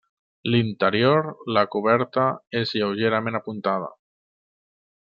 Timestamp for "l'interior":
0.53-1.27